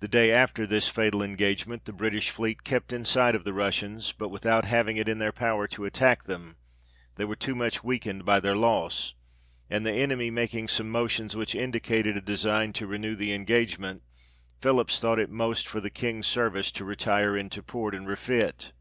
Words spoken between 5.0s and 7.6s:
in their power to attack them; they were too